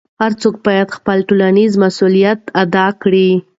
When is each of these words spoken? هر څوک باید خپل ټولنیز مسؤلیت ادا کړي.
هر 0.21 0.31
څوک 0.41 0.55
باید 0.65 0.95
خپل 0.97 1.17
ټولنیز 1.27 1.71
مسؤلیت 1.83 2.41
ادا 2.63 2.87
کړي. 3.01 3.29